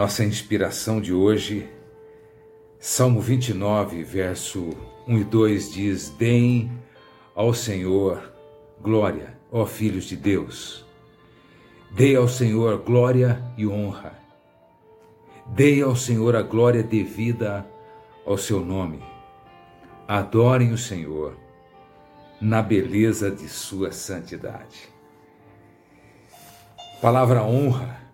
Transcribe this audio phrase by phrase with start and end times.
[0.00, 1.68] nossa inspiração de hoje,
[2.78, 4.70] Salmo 29, verso
[5.06, 6.72] 1 e 2 diz: Deem
[7.34, 8.32] ao Senhor
[8.80, 10.86] glória, ó filhos de Deus.
[11.90, 14.18] Dê ao Senhor glória e honra.
[15.48, 17.66] Dê ao Senhor a glória devida
[18.24, 19.04] ao seu nome.
[20.08, 21.36] Adorem o Senhor
[22.40, 24.88] na beleza de sua santidade.
[27.02, 28.09] Palavra honra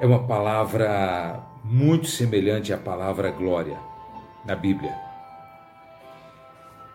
[0.00, 3.78] é uma palavra muito semelhante à palavra glória
[4.44, 4.94] na Bíblia.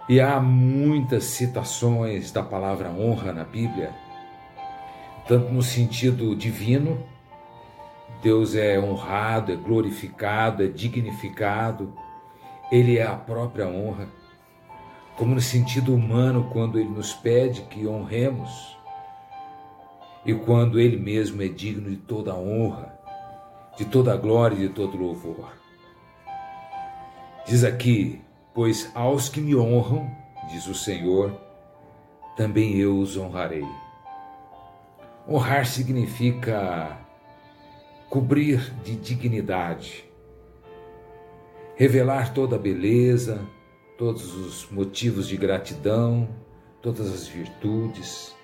[0.08, 3.94] E há muitas citações da palavra honra na Bíblia,
[5.28, 7.04] tanto no sentido divino,
[8.22, 11.94] Deus é honrado, é glorificado, é dignificado,
[12.72, 14.10] Ele é a própria honra,
[15.16, 18.79] como no sentido humano, quando Ele nos pede que honremos
[20.26, 22.94] e quando Ele mesmo é digno de toda honra,
[23.78, 25.54] de toda glória e de todo louvor.
[27.46, 28.22] Diz aqui:
[28.54, 30.10] Pois aos que me honram,
[30.52, 31.34] diz o Senhor,
[32.36, 33.68] também eu os honrarei.
[35.28, 36.98] Honrar significa
[38.10, 40.10] cobrir de dignidade,
[41.76, 43.48] revelar toda a beleza,
[43.98, 46.28] todos os motivos de gratidão,
[46.82, 48.36] todas as virtudes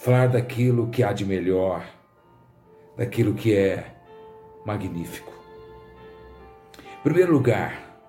[0.00, 1.84] falar daquilo que há de melhor,
[2.96, 3.94] daquilo que é
[4.64, 5.30] magnífico.
[6.78, 8.00] Em primeiro lugar,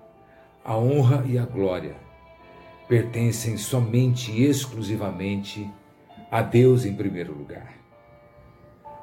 [0.64, 1.94] a honra e a glória
[2.88, 5.70] pertencem somente e exclusivamente
[6.30, 7.74] a Deus em primeiro lugar.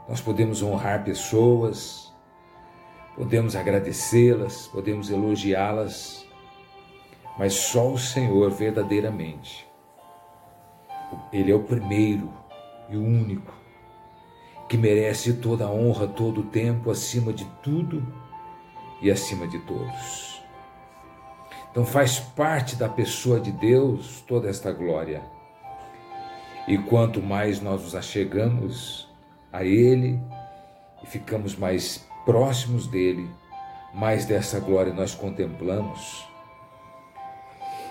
[0.08, 2.12] Nós podemos honrar pessoas,
[3.16, 6.26] podemos agradecê-las, podemos elogiá-las,
[7.38, 9.68] mas só o Senhor verdadeiramente.
[11.32, 12.49] Ele é o primeiro
[12.90, 13.54] e o único,
[14.68, 18.06] que merece toda a honra, todo o tempo, acima de tudo
[19.02, 20.44] e acima de todos.
[21.72, 25.22] Então faz parte da pessoa de Deus toda esta glória.
[26.68, 29.08] E quanto mais nós nos achegamos
[29.52, 30.20] a Ele
[31.04, 33.30] e ficamos mais próximos dele,
[33.94, 36.28] mais dessa glória nós contemplamos.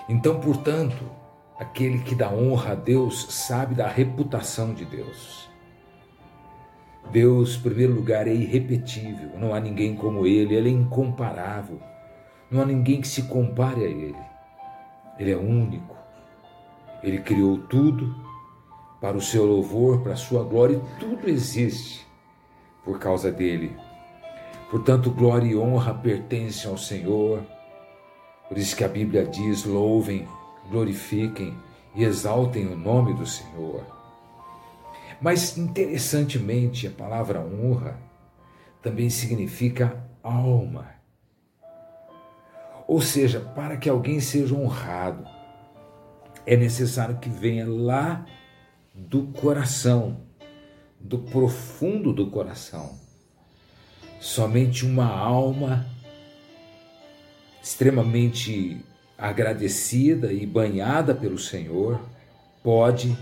[0.09, 1.18] Então, portanto,
[1.59, 5.51] Aquele que dá honra a Deus sabe da reputação de Deus.
[7.11, 11.81] Deus, em primeiro lugar, é irrepetível, não há ninguém como Ele, Ele é incomparável,
[12.51, 14.15] não há ninguém que se compare a Ele.
[15.19, 15.97] Ele é único,
[17.03, 18.15] Ele criou tudo
[19.01, 22.07] para o seu louvor, para a sua glória, e tudo existe
[22.85, 23.77] por causa dele.
[24.71, 27.43] Portanto, glória e honra pertencem ao Senhor.
[28.49, 30.27] Por isso que a Bíblia diz: louvem
[30.71, 31.57] glorifiquem
[31.95, 33.85] e exaltem o nome do Senhor.
[35.21, 37.99] Mas interessantemente, a palavra honra
[38.81, 40.91] também significa alma.
[42.87, 45.27] Ou seja, para que alguém seja honrado,
[46.47, 48.25] é necessário que venha lá
[48.95, 50.23] do coração,
[50.99, 52.99] do profundo do coração.
[54.21, 55.87] Somente uma alma
[57.63, 58.83] extremamente
[59.19, 62.01] agradecida e banhada pelo Senhor,
[62.63, 63.19] pode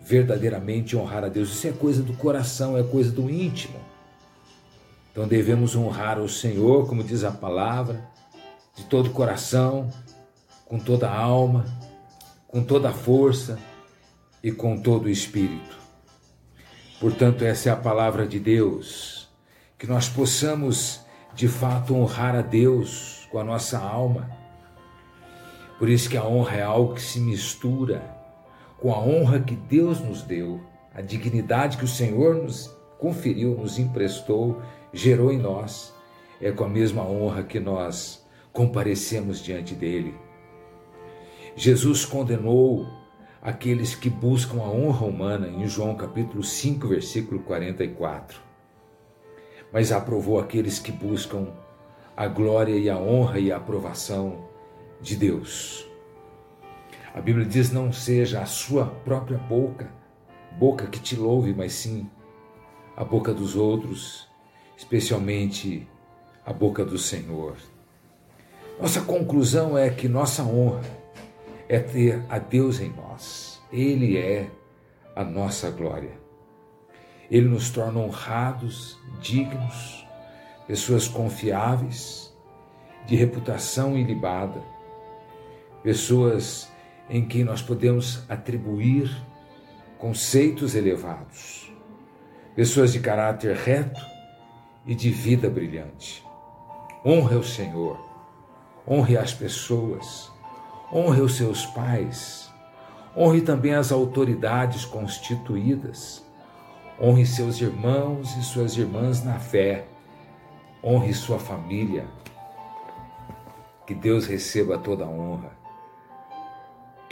[0.00, 1.50] verdadeiramente honrar a Deus.
[1.50, 3.80] Isso é coisa do coração, é coisa do íntimo.
[5.10, 8.08] Então devemos honrar o Senhor, como diz a palavra,
[8.76, 9.90] de todo o coração,
[10.64, 11.64] com toda a alma,
[12.46, 13.58] com toda a força
[14.42, 15.76] e com todo o espírito.
[17.00, 19.28] Portanto, essa é a palavra de Deus,
[19.76, 21.00] que nós possamos
[21.34, 24.43] de fato honrar a Deus com a nossa alma
[25.78, 28.14] por isso que a honra é algo que se mistura
[28.84, 30.60] com a honra que Deus nos deu,
[30.94, 34.60] a dignidade que o Senhor nos conferiu, nos emprestou,
[34.92, 35.94] gerou em nós.
[36.38, 38.22] É com a mesma honra que nós
[38.52, 40.14] comparecemos diante dele.
[41.56, 42.86] Jesus condenou
[43.40, 48.38] aqueles que buscam a honra humana em João capítulo 5, versículo 44.
[49.72, 51.48] Mas aprovou aqueles que buscam
[52.14, 54.44] a glória e a honra e a aprovação
[55.00, 55.86] de Deus.
[57.14, 59.88] A Bíblia diz: não seja a sua própria boca,
[60.58, 62.10] boca que te louve, mas sim
[62.96, 64.28] a boca dos outros,
[64.76, 65.88] especialmente
[66.44, 67.56] a boca do Senhor.
[68.80, 70.82] Nossa conclusão é que nossa honra
[71.68, 73.62] é ter a Deus em nós.
[73.72, 74.50] Ele é
[75.14, 76.18] a nossa glória.
[77.30, 80.06] Ele nos torna honrados, dignos,
[80.66, 82.34] pessoas confiáveis,
[83.06, 84.73] de reputação ilibada
[85.84, 86.72] pessoas
[87.10, 89.14] em quem nós podemos atribuir
[89.98, 91.70] conceitos elevados,
[92.56, 94.00] pessoas de caráter reto
[94.86, 96.24] e de vida brilhante.
[97.04, 98.02] Honre o Senhor,
[98.88, 100.32] honre as pessoas,
[100.90, 102.50] honre os seus pais,
[103.14, 106.24] honre também as autoridades constituídas,
[106.98, 109.86] honre seus irmãos e suas irmãs na fé,
[110.82, 112.06] honre sua família.
[113.86, 115.63] Que Deus receba toda a honra,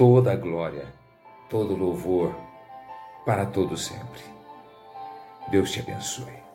[0.03, 0.93] toda a glória,
[1.49, 2.35] todo louvor
[3.25, 4.21] para todo sempre.
[5.49, 6.52] Deus te abençoe.